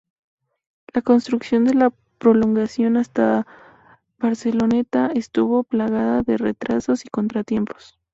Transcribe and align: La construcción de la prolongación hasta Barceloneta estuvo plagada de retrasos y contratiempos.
La 0.95 1.03
construcción 1.03 1.63
de 1.63 1.75
la 1.75 1.93
prolongación 2.17 2.97
hasta 2.97 3.45
Barceloneta 4.17 5.11
estuvo 5.13 5.63
plagada 5.63 6.23
de 6.23 6.37
retrasos 6.37 7.05
y 7.05 7.09
contratiempos. 7.09 7.99